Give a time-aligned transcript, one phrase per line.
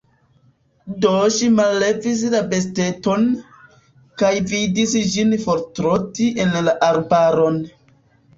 [1.03, 3.27] Do ŝi mallevis la besteton,
[4.23, 7.63] kaj vidis ĝin fortroti en la arbaron.